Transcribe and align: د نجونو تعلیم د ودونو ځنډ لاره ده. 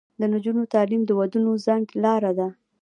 د 0.19 0.21
نجونو 0.33 0.61
تعلیم 0.73 1.01
د 1.05 1.11
ودونو 1.19 1.51
ځنډ 1.65 1.87
لاره 2.03 2.31
ده. 2.39 2.47